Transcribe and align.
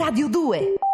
Radio 0.00 0.28
2 0.28 0.91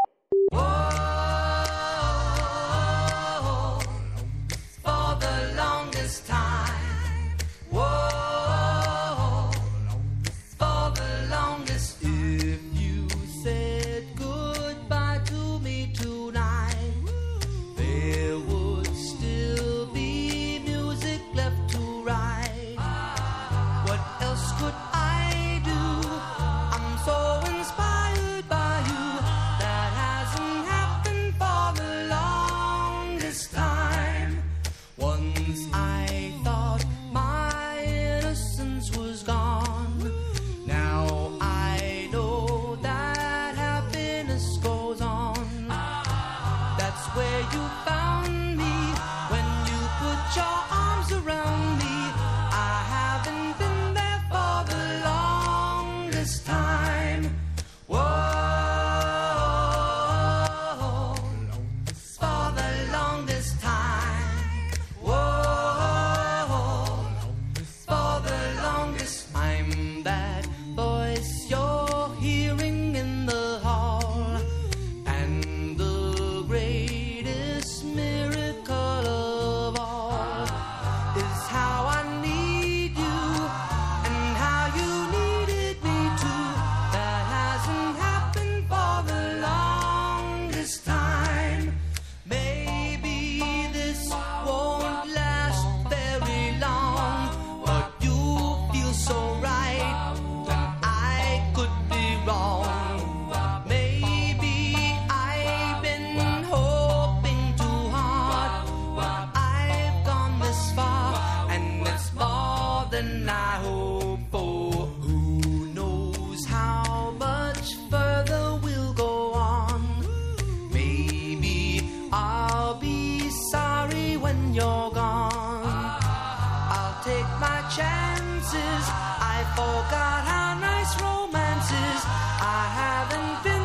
chances. 128.59 128.89
I 129.21 129.45
forgot 129.57 130.21
how 130.31 130.59
nice 130.59 130.93
romance 131.01 131.71
is. 131.71 132.03
I 132.41 132.63
haven't 132.81 133.43
been 133.45 133.58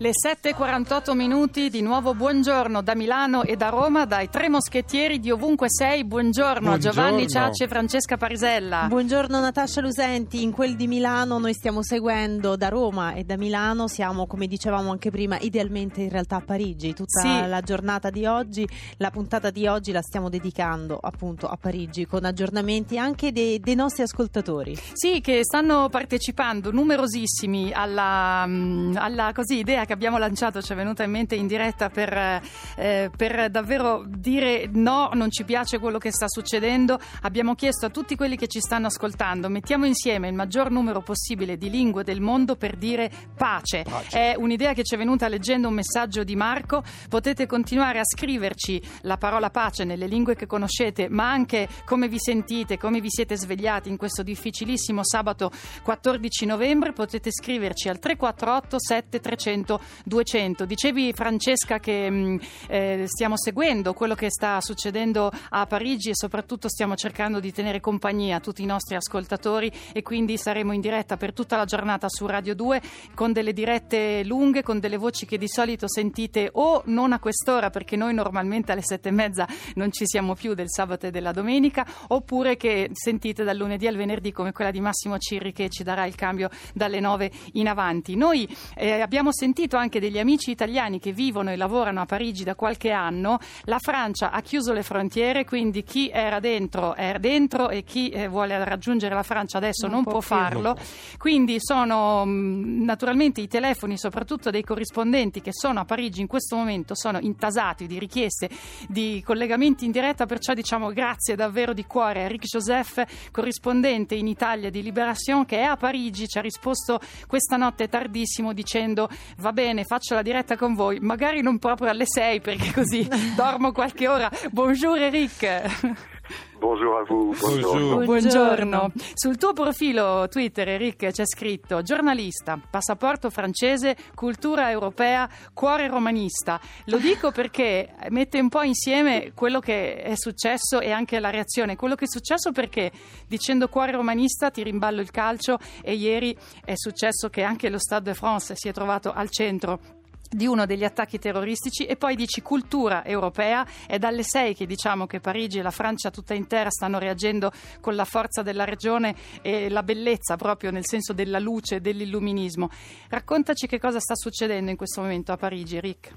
Le 0.00 0.10
7.48 0.10 1.12
minuti, 1.16 1.70
di 1.70 1.82
nuovo 1.82 2.14
buongiorno 2.14 2.82
da 2.82 2.94
Milano 2.94 3.42
e 3.42 3.56
da 3.56 3.68
Roma, 3.68 4.04
dai 4.04 4.28
tre 4.30 4.48
moschettieri 4.48 5.18
di 5.18 5.32
ovunque 5.32 5.66
sei. 5.68 6.04
Buongiorno, 6.04 6.70
a 6.70 6.78
Giovanni 6.78 7.24
Buongiorno. 7.24 7.46
Ciacci 7.46 7.64
e 7.64 7.68
Francesca 7.68 8.16
Parisella. 8.16 8.86
Buongiorno 8.86 9.40
Natascia 9.40 9.80
Lusenti, 9.80 10.40
in 10.44 10.52
quel 10.52 10.76
di 10.76 10.86
Milano 10.86 11.38
noi 11.38 11.52
stiamo 11.52 11.82
seguendo 11.82 12.54
da 12.54 12.68
Roma 12.68 13.14
e 13.14 13.24
da 13.24 13.36
Milano 13.36 13.88
siamo 13.88 14.28
come 14.28 14.46
dicevamo 14.46 14.92
anche 14.92 15.10
prima 15.10 15.36
idealmente 15.40 16.02
in 16.02 16.10
realtà 16.10 16.36
a 16.36 16.42
Parigi, 16.42 16.94
tutta 16.94 17.20
Sì. 17.20 17.48
la 17.48 17.60
giornata 17.60 18.10
di 18.10 18.24
oggi, 18.24 18.68
la 18.98 19.10
puntata 19.10 19.50
di 19.50 19.66
oggi 19.66 19.90
la 19.90 20.02
stiamo 20.02 20.28
dedicando 20.28 20.96
appunto 20.96 21.48
a 21.48 21.56
Parigi 21.60 22.06
con 22.06 22.24
aggiornamenti 22.24 22.98
anche 22.98 23.32
dei, 23.32 23.58
dei 23.58 23.74
nostri 23.74 24.04
ascoltatori. 24.04 24.78
Sì, 24.92 25.20
che 25.20 25.40
stanno 25.42 25.88
partecipando 25.88 26.70
numerosissimi 26.70 27.72
alla, 27.72 28.44
mm, 28.46 28.94
alla 28.96 29.32
così, 29.34 29.58
idea 29.58 29.86
che 29.88 29.94
abbiamo 29.94 30.18
lanciato, 30.18 30.60
ci 30.60 30.72
è 30.74 30.76
venuta 30.76 31.02
in 31.02 31.10
mente 31.10 31.34
in 31.34 31.46
diretta 31.46 31.88
per, 31.88 32.42
eh, 32.76 33.10
per 33.16 33.48
davvero 33.48 34.04
dire 34.06 34.68
no, 34.70 35.08
non 35.14 35.30
ci 35.30 35.44
piace 35.44 35.78
quello 35.78 35.96
che 35.96 36.12
sta 36.12 36.28
succedendo. 36.28 37.00
Abbiamo 37.22 37.54
chiesto 37.54 37.86
a 37.86 37.88
tutti 37.88 38.14
quelli 38.14 38.36
che 38.36 38.48
ci 38.48 38.60
stanno 38.60 38.88
ascoltando, 38.88 39.48
mettiamo 39.48 39.86
insieme 39.86 40.28
il 40.28 40.34
maggior 40.34 40.70
numero 40.70 41.00
possibile 41.00 41.56
di 41.56 41.70
lingue 41.70 42.04
del 42.04 42.20
mondo 42.20 42.56
per 42.56 42.76
dire 42.76 43.10
pace. 43.34 43.82
È 44.10 44.34
un'idea 44.36 44.74
che 44.74 44.84
ci 44.84 44.94
è 44.94 44.98
venuta 44.98 45.26
leggendo 45.26 45.68
un 45.68 45.74
messaggio 45.74 46.22
di 46.22 46.36
Marco. 46.36 46.84
Potete 47.08 47.46
continuare 47.46 47.98
a 47.98 48.04
scriverci 48.04 48.82
la 49.02 49.16
parola 49.16 49.48
pace 49.48 49.84
nelle 49.84 50.06
lingue 50.06 50.36
che 50.36 50.46
conoscete, 50.46 51.08
ma 51.08 51.30
anche 51.30 51.66
come 51.86 52.08
vi 52.08 52.18
sentite, 52.18 52.76
come 52.76 53.00
vi 53.00 53.08
siete 53.08 53.36
svegliati 53.36 53.88
in 53.88 53.96
questo 53.96 54.22
difficilissimo 54.22 55.02
sabato 55.02 55.50
14 55.82 56.44
novembre. 56.44 56.92
Potete 56.92 57.30
scriverci 57.32 57.88
al 57.88 57.98
348 57.98 58.76
7300 58.78 59.76
200. 60.04 60.64
Dicevi 60.64 61.12
Francesca 61.12 61.78
che 61.78 62.10
mh, 62.10 62.40
eh, 62.68 63.04
stiamo 63.06 63.36
seguendo 63.36 63.92
quello 63.92 64.14
che 64.14 64.30
sta 64.30 64.60
succedendo 64.60 65.30
a 65.50 65.66
Parigi 65.66 66.10
e 66.10 66.14
soprattutto 66.14 66.68
stiamo 66.68 66.94
cercando 66.94 67.40
di 67.40 67.52
tenere 67.52 67.80
compagnia 67.80 68.36
a 68.36 68.40
tutti 68.40 68.62
i 68.62 68.66
nostri 68.66 68.96
ascoltatori 68.96 69.70
e 69.92 70.02
quindi 70.02 70.36
saremo 70.36 70.72
in 70.72 70.80
diretta 70.80 71.16
per 71.16 71.32
tutta 71.32 71.56
la 71.56 71.64
giornata 71.64 72.08
su 72.08 72.26
Radio 72.26 72.54
2 72.54 72.80
con 73.14 73.32
delle 73.32 73.52
dirette 73.52 74.22
lunghe, 74.24 74.62
con 74.62 74.78
delle 74.80 74.96
voci 74.96 75.26
che 75.26 75.38
di 75.38 75.48
solito 75.48 75.88
sentite 75.88 76.50
o 76.52 76.82
non 76.86 77.12
a 77.12 77.18
quest'ora 77.18 77.70
perché 77.70 77.96
noi 77.96 78.14
normalmente 78.14 78.72
alle 78.72 78.82
sette 78.82 79.08
e 79.08 79.12
mezza 79.12 79.46
non 79.74 79.92
ci 79.92 80.06
siamo 80.06 80.34
più 80.34 80.54
del 80.54 80.68
sabato 80.68 81.06
e 81.06 81.10
della 81.10 81.32
domenica 81.32 81.86
oppure 82.08 82.56
che 82.56 82.90
sentite 82.92 83.44
dal 83.44 83.56
lunedì 83.56 83.86
al 83.86 83.96
venerdì 83.96 84.32
come 84.32 84.52
quella 84.52 84.70
di 84.70 84.80
Massimo 84.80 85.18
Cirri 85.18 85.52
che 85.52 85.68
ci 85.68 85.82
darà 85.82 86.06
il 86.06 86.14
cambio 86.14 86.48
dalle 86.72 87.00
nove 87.00 87.30
in 87.52 87.68
avanti. 87.68 88.16
Noi 88.16 88.48
eh, 88.74 89.00
abbiamo 89.00 89.32
sentito 89.32 89.67
sentito 89.68 89.76
anche 89.76 90.00
degli 90.00 90.18
amici 90.18 90.50
italiani 90.50 90.98
che 90.98 91.12
vivono 91.12 91.50
e 91.50 91.56
lavorano 91.56 92.00
a 92.00 92.06
Parigi 92.06 92.42
da 92.42 92.54
qualche 92.54 92.90
anno, 92.90 93.38
la 93.64 93.78
Francia 93.78 94.30
ha 94.30 94.40
chiuso 94.40 94.72
le 94.72 94.82
frontiere, 94.82 95.44
quindi 95.44 95.84
chi 95.84 96.08
era 96.08 96.40
dentro 96.40 96.94
è 96.94 97.16
dentro 97.18 97.68
e 97.68 97.84
chi 97.84 98.08
eh, 98.08 98.28
vuole 98.28 98.64
raggiungere 98.64 99.14
la 99.14 99.22
Francia 99.22 99.58
adesso 99.58 99.86
non, 99.86 100.02
non 100.02 100.04
può, 100.04 100.20
farlo. 100.20 100.76
Quindi 101.18 101.56
sono 101.58 102.24
mh, 102.24 102.84
naturalmente 102.84 103.40
i 103.42 103.48
telefoni, 103.48 103.98
soprattutto 103.98 104.50
dei 104.50 104.62
corrispondenti 104.62 105.42
che 105.42 105.52
sono 105.52 105.80
a 105.80 105.84
Parigi 105.84 106.20
in 106.20 106.26
questo 106.26 106.56
momento, 106.56 106.94
sono 106.94 107.18
intasati 107.18 107.86
di 107.86 107.98
richieste 107.98 108.48
di 108.88 109.22
collegamenti 109.24 109.84
in 109.84 109.90
diretta, 109.90 110.24
perciò 110.24 110.54
diciamo 110.54 110.92
grazie 110.92 111.34
davvero 111.34 111.74
di 111.74 111.84
cuore 111.84 112.20
a 112.20 112.22
Eric 112.24 112.44
Joseph, 112.44 113.30
corrispondente 113.30 114.14
in 114.14 114.26
Italia 114.28 114.70
di 114.70 114.82
Liberation, 114.82 115.44
che 115.44 115.58
è 115.58 115.64
a 115.64 115.76
Parigi, 115.76 116.26
ci 116.26 116.38
ha 116.38 116.42
risposto 116.42 117.00
questa 117.26 117.56
notte 117.56 117.88
tardissimo 117.88 118.52
dicendo 118.52 119.08
va 119.38 119.52
bene, 119.58 119.82
faccio 119.82 120.14
la 120.14 120.22
diretta 120.22 120.56
con 120.56 120.76
voi, 120.76 121.00
magari 121.00 121.42
non 121.42 121.58
proprio 121.58 121.90
alle 121.90 122.04
6 122.06 122.40
perché 122.40 122.72
così 122.72 123.08
dormo 123.34 123.72
qualche 123.72 124.06
ora. 124.06 124.30
Bonjour 124.52 124.96
Eric. 124.96 126.17
Buongiorno 126.58 126.96
a 126.96 127.04
voi. 127.04 127.36
Buongiorno. 127.36 128.04
Buongiorno. 128.04 128.92
Sul 129.14 129.36
tuo 129.36 129.52
profilo 129.52 130.26
Twitter, 130.28 130.68
Eric, 130.68 131.10
c'è 131.10 131.24
scritto 131.24 131.82
giornalista, 131.82 132.60
passaporto 132.70 133.30
francese, 133.30 133.96
cultura 134.14 134.70
europea, 134.70 135.28
cuore 135.54 135.88
romanista. 135.88 136.60
Lo 136.86 136.98
dico 136.98 137.30
perché 137.32 137.94
mette 138.10 138.40
un 138.40 138.48
po' 138.48 138.62
insieme 138.62 139.32
quello 139.34 139.60
che 139.60 140.02
è 140.02 140.14
successo 140.16 140.80
e 140.80 140.90
anche 140.90 141.20
la 141.20 141.30
reazione. 141.30 141.76
Quello 141.76 141.94
che 141.94 142.04
è 142.04 142.08
successo 142.08 142.52
perché 142.52 142.90
dicendo 143.26 143.68
cuore 143.68 143.92
romanista 143.92 144.50
ti 144.50 144.62
rimballo 144.62 145.00
il 145.00 145.10
calcio 145.10 145.58
e 145.82 145.94
ieri 145.94 146.36
è 146.64 146.74
successo 146.74 147.28
che 147.28 147.42
anche 147.42 147.68
lo 147.68 147.78
Stade 147.78 148.10
de 148.10 148.14
France 148.14 148.54
si 148.56 148.68
è 148.68 148.72
trovato 148.72 149.12
al 149.12 149.30
centro 149.30 149.97
di 150.28 150.46
uno 150.46 150.66
degli 150.66 150.84
attacchi 150.84 151.18
terroristici 151.18 151.86
e 151.86 151.96
poi 151.96 152.14
dici 152.14 152.42
cultura 152.42 153.04
europea 153.04 153.66
è 153.86 153.98
dalle 153.98 154.22
sei 154.22 154.54
che 154.54 154.66
diciamo 154.66 155.06
che 155.06 155.20
Parigi 155.20 155.58
e 155.58 155.62
la 155.62 155.70
Francia 155.70 156.10
tutta 156.10 156.34
intera 156.34 156.70
stanno 156.70 156.98
reagendo 156.98 157.50
con 157.80 157.94
la 157.94 158.04
forza 158.04 158.42
della 158.42 158.64
regione 158.64 159.14
e 159.42 159.68
la 159.68 159.82
bellezza 159.82 160.36
proprio 160.36 160.70
nel 160.70 160.86
senso 160.86 161.12
della 161.12 161.38
luce 161.38 161.76
e 161.76 161.80
dell'illuminismo. 161.80 162.68
Raccontaci 163.08 163.66
che 163.66 163.78
cosa 163.78 164.00
sta 164.00 164.14
succedendo 164.14 164.70
in 164.70 164.76
questo 164.76 165.00
momento 165.00 165.32
a 165.32 165.36
Parigi, 165.36 165.80
Rick. 165.80 166.12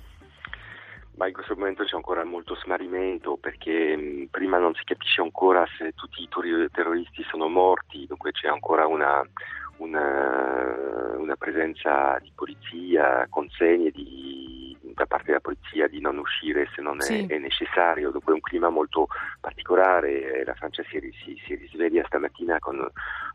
Ma 1.15 1.27
in 1.27 1.33
questo 1.33 1.55
momento 1.55 1.83
c'è 1.83 1.95
ancora 1.95 2.23
molto 2.23 2.55
smarrimento 2.55 3.37
perché 3.37 3.95
mh, 3.95 4.27
prima 4.31 4.57
non 4.57 4.73
si 4.73 4.83
capisce 4.83 5.21
ancora 5.21 5.63
se 5.77 5.91
tutti 5.93 6.23
i 6.23 6.29
terroristi 6.71 7.23
sono 7.29 7.47
morti, 7.47 8.07
dunque 8.07 8.31
c'è 8.31 8.47
ancora 8.47 8.87
una, 8.87 9.21
una, 9.81 11.15
una 11.17 11.35
presenza 11.35 12.17
di 12.21 12.31
polizia, 12.35 13.25
consegne 13.29 13.89
di, 13.91 14.70
da 14.93 15.05
parte 15.05 15.27
della 15.27 15.39
polizia 15.39 15.87
di 15.87 15.99
non 15.99 16.17
uscire 16.17 16.69
se 16.75 16.81
non 16.81 16.97
è, 16.99 17.03
sì. 17.03 17.25
è 17.27 17.37
necessario. 17.37 18.11
Dopo 18.11 18.31
è 18.31 18.33
un 18.33 18.41
clima 18.41 18.69
molto 18.69 19.07
particolare, 19.39 20.43
la 20.45 20.53
Francia 20.53 20.83
si, 20.89 20.99
si, 21.23 21.41
si 21.45 21.55
risveglia 21.55 22.03
stamattina 22.05 22.59
con 22.59 22.89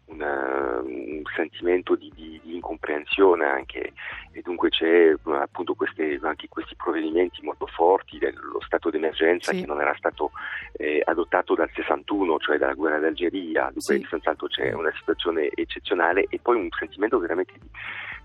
una, 0.07 0.81
un 0.83 1.23
sentimento 1.35 1.95
di, 1.97 2.13
di, 2.15 2.41
di, 2.43 2.55
incomprensione 2.55 3.45
anche 3.45 3.93
e 4.33 4.41
dunque 4.43 4.69
c'è 4.69 5.15
appunto 5.25 5.75
queste, 5.75 6.19
anche 6.23 6.49
questi 6.49 6.77
provvedimenti 6.77 7.43
molto 7.43 7.67
forti 7.67 8.19
dello 8.19 8.61
stato 8.65 8.91
d'emergenza 8.91 9.53
sì. 9.53 9.61
che 9.61 9.67
non 9.67 9.81
era 9.81 9.95
stato 9.97 10.31
eh, 10.77 11.03
adottato 11.05 11.55
dal 11.55 11.71
61, 11.75 12.39
cioè 12.39 12.59
dalla 12.59 12.75
guerra 12.75 12.99
d'Algeria, 12.99 13.65
dunque 13.65 13.97
sì. 13.97 14.07
senz'altro 14.09 14.47
c'è 14.47 14.73
una 14.73 14.93
situazione 14.95 15.51
eccezionale 15.55 16.27
e 16.29 16.39
poi 16.41 16.57
un 16.57 16.69
sentimento 16.79 17.19
veramente 17.19 17.55
di, 17.59 17.69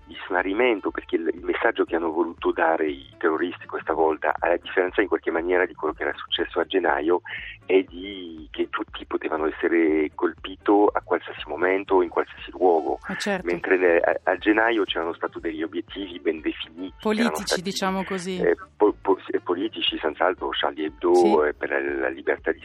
di 0.06 0.16
snarimento 0.26 0.90
perché 0.90 1.16
il, 1.16 1.30
il, 1.32 1.44
messaggio 1.44 1.84
che 1.84 1.96
hanno 1.96 2.10
voluto 2.10 2.52
dare 2.52 2.88
i 2.88 3.08
terroristi 3.18 3.66
questa 3.66 3.92
volta, 3.92 4.34
a 4.38 4.56
differenza 4.56 5.00
in 5.00 5.08
qualche 5.08 5.30
maniera 5.30 5.66
di 5.66 5.74
quello 5.74 5.94
che 5.94 6.02
era 6.02 6.12
successo 6.14 6.60
a 6.60 6.64
gennaio, 6.64 7.22
è 7.66 7.82
di, 7.82 8.48
che 8.50 8.68
tutti 8.70 9.04
potevano 9.06 9.46
essere 9.46 10.10
colpiti 10.14 10.50
a 10.92 11.00
qualsiasi 11.02 11.42
momento, 11.46 12.02
in 12.02 12.08
qualsiasi 12.08 12.50
luogo, 12.50 12.98
certo. 13.18 13.46
mentre 13.46 14.00
a, 14.00 14.30
a, 14.30 14.36
gennaio 14.36 14.84
c'erano 14.84 15.12
stati 15.14 15.40
degli 15.40 15.62
obiettivi 15.62 16.20
ben 16.20 16.40
definiti. 16.40 16.94
Politici, 17.00 17.46
stati, 17.46 17.62
diciamo 17.62 18.04
così. 18.04 18.38
Eh, 18.38 18.56
po, 18.76 18.94
po, 19.00 19.18
politici, 19.42 19.98
senz'altro 19.98 20.50
Charlie 20.50 20.86
Hebdo 20.86 21.14
sì. 21.14 21.32
eh, 21.46 21.54
per 21.54 21.70
la, 21.70 21.80
la, 21.80 22.08
libertà 22.08 22.52
di 22.52 22.62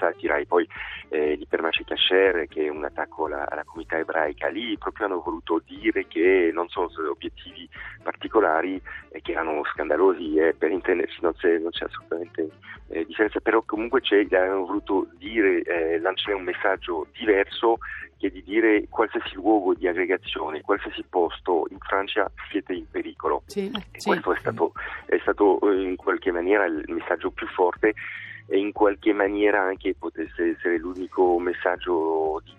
satira 0.00 0.38
e 0.38 0.46
poi 0.46 0.66
eh, 1.10 1.34
l'Ipermaci 1.34 1.84
Kasher 1.84 2.48
che 2.48 2.64
è 2.64 2.68
un 2.68 2.84
attacco 2.84 3.26
alla, 3.26 3.48
alla 3.48 3.64
comunità 3.64 3.98
ebraica. 3.98 4.48
Lì 4.48 4.76
proprio 4.78 5.06
hanno 5.06 5.20
voluto 5.22 5.62
dire 5.64 6.06
che 6.08 6.50
non 6.52 6.68
sono 6.68 6.88
obiettivi 7.10 7.68
particolari 8.02 8.80
e 9.10 9.20
che 9.20 9.32
erano 9.32 9.62
scandalosi 9.64 10.36
e 10.36 10.54
per 10.54 10.70
intendersi 10.70 11.18
non 11.20 11.34
c'è, 11.34 11.58
non 11.58 11.70
c'è 11.70 11.84
assolutamente 11.84 12.48
eh, 12.88 13.04
differenza, 13.04 13.40
però 13.40 13.62
comunque 13.62 14.00
hanno 14.30 14.66
voluto 14.66 15.08
dire, 15.18 15.62
eh, 15.62 15.98
lanciare 16.00 16.34
un 16.34 16.44
messaggio 16.44 17.06
diverso 17.12 17.78
che 18.18 18.26
è 18.26 18.30
di 18.30 18.42
dire 18.42 18.86
qualsiasi 18.90 19.34
luogo 19.34 19.74
di 19.74 19.88
aggregazione, 19.88 20.60
qualsiasi 20.60 21.02
posto 21.08 21.66
in 21.70 21.78
Francia 21.78 22.30
siete 22.50 22.74
in 22.74 22.84
pericolo. 22.90 23.42
Sì, 23.46 23.70
sì. 23.92 24.08
Questo 24.08 24.34
è 24.34 24.38
stato, 24.38 24.72
è 25.06 25.18
stato 25.22 25.58
eh, 25.62 25.82
in 25.82 25.96
qualche 25.96 26.30
maniera 26.30 26.66
il 26.66 26.84
messaggio 26.88 27.30
più 27.30 27.46
forte 27.48 27.94
e 28.50 28.58
in 28.58 28.72
qualche 28.72 29.12
maniera 29.12 29.62
anche 29.62 29.94
potesse 29.96 30.56
essere 30.56 30.76
l'unico 30.76 31.38
messaggio 31.38 32.42
di 32.44 32.52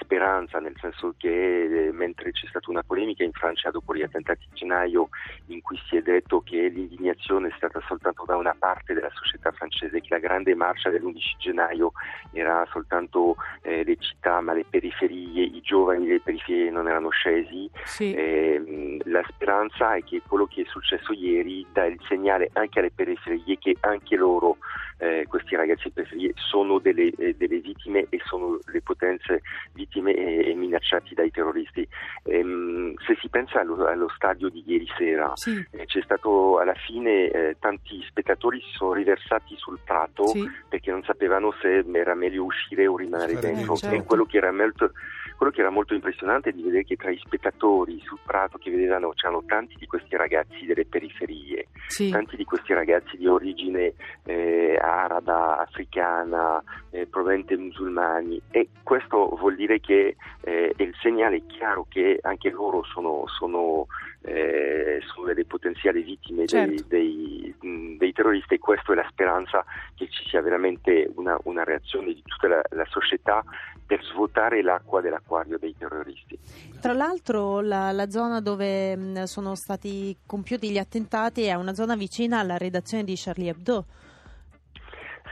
speranza, 0.00 0.58
nel 0.58 0.74
senso 0.80 1.14
che 1.16 1.86
eh, 1.88 1.92
mentre 1.92 2.32
c'è 2.32 2.46
stata 2.48 2.70
una 2.70 2.82
polemica 2.82 3.22
in 3.22 3.32
Francia 3.32 3.70
dopo 3.70 3.94
gli 3.94 4.02
attentati 4.02 4.44
di 4.48 4.56
gennaio 4.56 5.08
in 5.46 5.62
cui 5.62 5.78
si 5.88 5.96
è 5.96 6.02
detto 6.02 6.40
che 6.40 6.68
l'indignazione 6.68 7.48
è 7.48 7.52
stata 7.56 7.80
soltanto 7.86 8.24
da 8.26 8.36
una 8.36 8.54
parte 8.58 8.92
della 8.92 9.10
società 9.14 9.52
francese, 9.52 10.00
che 10.00 10.08
la 10.10 10.18
grande 10.18 10.54
marcia 10.54 10.90
dell'11 10.90 11.38
gennaio 11.38 11.92
era 12.32 12.66
soltanto 12.72 13.36
eh, 13.62 13.84
le 13.84 13.96
città 13.96 14.40
ma 14.40 14.52
le 14.52 14.64
periferie, 14.68 15.44
i 15.44 15.60
giovani 15.60 16.06
delle 16.06 16.20
periferie 16.20 16.70
non 16.70 16.88
erano 16.88 17.10
scesi, 17.10 17.70
sì. 17.84 18.12
eh, 18.12 18.98
la 19.04 19.22
speranza 19.28 19.94
è 19.94 20.02
che 20.02 20.22
quello 20.26 20.46
che 20.46 20.62
è 20.62 20.66
successo 20.66 21.12
ieri 21.12 21.64
dà 21.72 21.84
il 21.84 22.00
segnale 22.08 22.50
anche 22.54 22.80
alle 22.80 22.90
periferie 22.90 23.58
che 23.58 23.76
anche 23.80 24.16
loro 24.16 24.56
eh, 25.00 25.24
questi 25.26 25.56
ragazzi 25.56 25.90
periferie 25.90 26.32
sono 26.34 26.78
delle, 26.78 27.10
eh, 27.16 27.34
delle, 27.34 27.58
vittime 27.58 28.06
e 28.10 28.20
sono 28.24 28.58
le 28.66 28.82
potenze 28.82 29.40
vittime 29.72 30.14
e, 30.14 30.50
e 30.50 30.54
minacciati 30.54 31.14
dai 31.14 31.30
terroristi. 31.30 31.86
Ehm, 32.24 32.94
se 33.06 33.16
si 33.18 33.28
pensa 33.30 33.60
allo, 33.60 33.86
allo, 33.86 34.08
stadio 34.14 34.50
di 34.50 34.62
ieri 34.66 34.86
sera, 34.98 35.32
sì. 35.34 35.64
eh, 35.70 35.86
c'è 35.86 36.02
stato 36.02 36.58
alla 36.58 36.74
fine 36.74 37.30
eh, 37.30 37.56
tanti 37.58 38.02
spettatori 38.06 38.60
si 38.60 38.72
sono 38.72 38.92
riversati 38.92 39.56
sul 39.56 39.78
prato 39.82 40.26
sì. 40.26 40.46
perché 40.68 40.90
non 40.90 41.02
sapevano 41.02 41.52
se 41.60 41.84
era 41.92 42.14
meglio 42.14 42.44
uscire 42.44 42.86
o 42.86 42.96
rimanere 42.96 43.38
dentro. 43.38 43.76
Certo. 43.76 43.96
E 43.96 44.04
quello 44.04 44.24
che 44.24 44.36
era 44.36 44.52
molto 44.52 44.92
quello 45.40 45.54
che 45.54 45.62
era 45.62 45.70
molto 45.70 45.94
impressionante 45.94 46.50
è 46.50 46.52
di 46.52 46.60
vedere 46.60 46.84
che 46.84 46.96
tra 46.96 47.10
i 47.10 47.16
spettatori 47.16 47.98
sul 48.04 48.18
prato 48.22 48.58
che 48.58 48.70
vedevano 48.70 49.14
c'erano 49.14 49.42
tanti 49.46 49.74
di 49.78 49.86
questi 49.86 50.14
ragazzi 50.14 50.66
delle 50.66 50.84
periferie, 50.84 51.68
sì. 51.86 52.10
tanti 52.10 52.36
di 52.36 52.44
questi 52.44 52.74
ragazzi 52.74 53.16
di 53.16 53.26
origine 53.26 53.94
eh, 54.24 54.78
araba, 54.90 55.58
africana, 55.58 56.62
eh, 56.90 57.06
proveniente 57.06 57.56
musulmani 57.56 58.40
e 58.50 58.68
questo 58.82 59.36
vuol 59.38 59.56
dire 59.56 59.80
che 59.80 60.16
eh, 60.42 60.74
è 60.76 60.82
il 60.82 60.94
segnale 61.00 61.46
chiaro 61.46 61.86
che 61.88 62.18
anche 62.22 62.50
loro 62.50 62.82
sono, 62.84 63.24
sono, 63.26 63.86
eh, 64.22 65.00
sono 65.12 65.26
delle 65.26 65.44
potenziali 65.44 66.02
vittime 66.02 66.46
certo. 66.46 66.84
dei, 66.88 67.54
dei, 67.60 67.96
dei, 67.96 68.12
terroristi 68.12 68.54
e 68.54 68.58
questa 68.58 68.92
è 68.92 68.96
la 68.96 69.06
speranza 69.10 69.64
che 69.94 70.08
ci 70.08 70.28
sia 70.28 70.40
veramente 70.42 71.10
una, 71.14 71.38
una 71.44 71.64
reazione 71.64 72.06
di 72.06 72.22
tutta 72.24 72.48
la, 72.48 72.62
la 72.70 72.86
società 72.88 73.44
per 73.86 74.04
svuotare 74.04 74.62
l'acqua 74.62 75.00
dell'acquario 75.00 75.58
dei 75.58 75.74
terroristi. 75.76 76.38
Tra 76.80 76.92
l'altro 76.92 77.60
la, 77.60 77.90
la, 77.90 78.08
zona 78.08 78.40
dove 78.40 79.26
sono 79.26 79.56
stati 79.56 80.16
compiuti 80.24 80.70
gli 80.70 80.78
attentati 80.78 81.42
è 81.42 81.54
una 81.54 81.74
zona 81.74 81.96
vicina 81.96 82.38
alla 82.38 82.56
redazione 82.56 83.02
di 83.02 83.14
Charlie 83.16 83.50
Hebdo. 83.50 83.84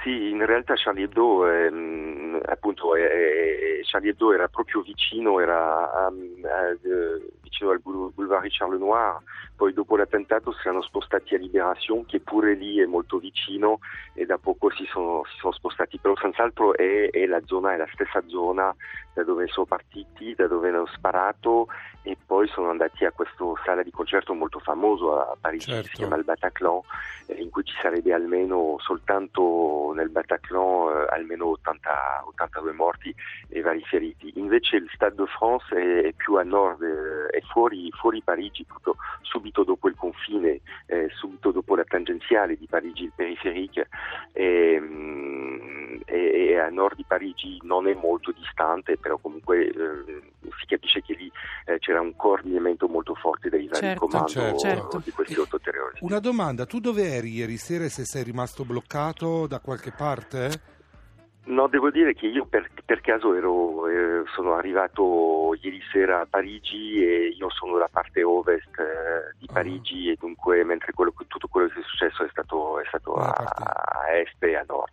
Sì, 0.03 0.31
in 0.31 0.45
realtà 0.47 0.75
Charlie 0.77 1.05
Hebdo, 1.05 1.49
ehm, 1.51 2.41
appunto, 2.45 2.95
è, 2.95 3.81
Charlie 3.83 4.11
Hebdo 4.11 4.33
era 4.33 4.47
proprio 4.47 4.81
vicino, 4.83 5.41
era 5.41 6.09
um, 6.09 6.35
uh, 6.41 7.33
vicino 7.43 7.71
al 7.71 7.81
boulevard 7.81 8.43
Richard 8.43 8.71
Lenoir, 8.71 9.19
poi 9.57 9.73
dopo 9.73 9.97
l'attentato 9.97 10.53
si 10.53 10.61
erano 10.63 10.83
spostati 10.83 11.35
a 11.35 11.39
Libération, 11.39 12.07
che 12.07 12.21
pure 12.21 12.55
lì 12.55 12.79
è 12.79 12.87
molto 12.87 13.19
vicino, 13.19 13.81
e 14.15 14.25
da 14.25 14.39
poco 14.39 14.71
si 14.71 14.85
sono, 14.85 15.23
si 15.25 15.37
sono 15.39 15.53
senz'altro 16.39 16.77
è, 16.77 17.11
è, 17.11 17.27
la 17.27 17.41
zona, 17.45 17.75
è 17.75 17.77
la 17.77 17.89
stessa 17.93 18.23
zona 18.29 18.75
da 19.13 19.25
dove 19.25 19.49
sono 19.49 19.67
partiti, 19.67 20.35
da 20.37 20.47
dove 20.47 20.69
hanno 20.69 20.87
sparato 20.87 21.67
e 22.03 22.17
poi 22.25 22.47
sono 22.49 22.71
andati 22.71 23.05
a 23.05 23.11
questa 23.11 23.45
sala 23.65 23.83
di 23.83 23.91
concerto 23.91 24.33
molto 24.33 24.61
famoso 24.61 25.19
a 25.19 25.37
Parigi, 25.39 25.73
certo. 25.73 25.89
si 25.89 25.95
chiama 25.97 26.17
il 26.17 26.25
Bataclan, 26.25 26.81
eh, 27.27 27.35
in 27.43 27.51
cui 27.51 27.65
ci 27.65 27.75
sarebbe 27.83 28.15
almeno 28.15 28.77
soltanto 28.79 29.93
nel 29.95 30.09
Bataclan 30.09 30.97
eh, 30.97 31.07
almeno 31.09 31.47
80, 31.49 32.25
82 32.29 32.73
morti 32.73 33.15
e 33.49 33.61
vari 33.61 33.83
feriti. 33.85 34.33
Invece 34.37 34.77
il 34.77 34.89
Stade 34.95 35.17
de 35.17 35.27
France 35.27 35.75
è, 35.75 36.13
più 36.13 36.37
a 36.37 36.45
nord, 36.45 36.81
eh, 36.83 37.18
è 37.39 37.43
fuori, 37.53 37.91
fuori 37.93 38.23
Parigi, 38.23 38.65
proprio 38.65 38.97
subito 39.23 39.65
dopo 39.65 39.89
il 39.89 39.95
confine, 39.97 40.61
eh, 40.87 41.09
subito 41.15 41.51
dopo 41.51 41.77
la 41.77 41.85
tangenziale 41.85 42.57
di 42.57 42.67
Parigi, 42.69 43.05
il 43.05 43.13
periferique, 43.15 43.89
e, 44.33 44.81
e, 46.05 46.59
a 46.59 46.69
nord 46.69 46.97
di 46.97 47.05
Parigi 47.07 47.59
non 47.63 47.89
è 47.89 47.95
molto 47.95 48.33
distante, 48.33 48.97
però 48.97 49.19
comunque 49.19 49.69
eh, 49.69 50.23
si 50.59 50.67
capisce 50.67 51.03
che 51.03 51.15
lì 51.15 51.31
eh, 51.67 51.79
c'era 51.79 52.01
un 52.01 52.15
coordinamento 52.17 52.89
molto 52.89 53.15
forte 53.15 53.49
dei 53.49 53.67
vari 53.67 53.87
Certo, 53.87 54.07
comando 54.07 54.59
certo. 54.59 55.01
di 55.05 55.11
questi 55.11 55.39
otto 55.39 55.59
terroristi. 55.61 56.05
Una 56.05 56.19
domanda, 56.21 56.67
tu 56.67 56.81
dove 56.81 57.15
eri 57.15 57.33
ieri 57.33 57.57
sera 57.57 57.85
e 57.85 57.89
se 57.89 58.05
sei 58.05 58.25
rimasto 58.25 58.65
bloccato 58.65 59.47
da 59.47 59.61
qualche 59.61 59.93
parte? 59.93 60.77
No, 61.49 61.67
devo 61.67 61.91
dire 61.91 62.13
che 62.15 62.27
io 62.27 62.45
per, 62.45 62.69
per 62.85 63.01
caso 63.01 63.35
ero, 63.35 63.89
eh, 63.89 64.23
sono 64.35 64.55
arrivato 64.55 65.57
ieri 65.63 65.81
sera 65.91 66.21
a 66.21 66.27
Parigi 66.29 67.03
e 67.03 67.29
io 67.29 67.49
sono 67.51 67.73
dalla 67.73 67.89
parte 67.91 68.23
ovest 68.23 68.79
eh, 68.79 69.35
di 69.39 69.47
Ah. 69.49 69.55
Parigi 69.55 70.11
e 70.11 70.17
dunque 70.19 70.63
mentre 70.65 70.93
quello, 70.93 71.13
tutto 71.27 71.49
quello 71.49 71.69
che 71.69 71.81
è 71.81 71.83
successo 71.83 72.23
è 72.23 72.29
stato, 72.31 72.79
è 72.81 72.85
stato 72.87 73.15
a, 73.15 73.33
a 73.33 74.13
est 74.19 74.43
e 74.43 74.57
a 74.57 74.65
nord. 74.69 74.93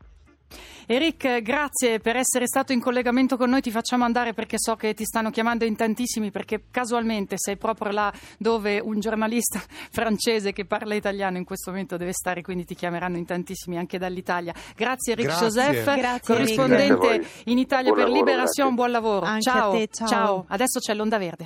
Eric, 0.88 1.41
grazie 1.41 2.00
per 2.00 2.15
essere 2.15 2.45
stato 2.47 2.71
in 2.71 2.79
collegamento 2.79 3.38
con 3.38 3.50
noi. 3.50 3.62
Ti 3.62 3.71
facciamo 3.71 4.03
andare 4.03 4.33
perché 4.33 4.57
so 4.59 4.75
che 4.75 4.93
ti 4.93 5.03
stanno 5.03 5.31
chiamando 5.31 5.65
in 5.65 5.75
tantissimi 5.75 6.31
perché 6.31 6.63
casualmente 6.71 7.35
sei 7.38 7.57
proprio 7.57 7.91
là 7.91 8.13
dove 8.38 8.79
un 8.79 9.00
giornalista 9.00 9.62
francese 9.91 10.53
che 10.53 10.65
parla 10.65 10.93
italiano 10.95 11.38
in 11.38 11.43
questo 11.43 11.71
momento 11.71 11.97
deve 11.97 12.13
stare, 12.13 12.41
quindi 12.41 12.65
ti 12.65 12.75
chiameranno 12.75 13.17
in 13.17 13.25
tantissimi 13.25 13.77
anche 13.77 13.97
dall'Italia. 13.97 14.53
Grazie 14.75 15.13
Eric 15.13 15.25
Grazie. 15.25 15.45
Joseph, 15.47 15.95
Grazie, 15.97 16.33
corrispondente. 16.33 17.17
Grazie 17.17 17.27
in 17.45 17.57
Italia 17.57 17.91
Buon 17.91 17.95
per 17.95 18.09
lavoro, 18.09 18.25
Liberation. 18.25 18.45
grazie. 18.45 18.74
Buon 18.75 18.91
lavoro. 18.91 19.25
Anche 19.25 19.41
ciao. 19.41 19.69
a 19.69 19.74
te, 19.74 19.89
ciao. 19.91 20.45
Adesso 20.47 20.79
c'è 20.79 20.93
l'onda 20.93 21.17
verde. 21.17 21.43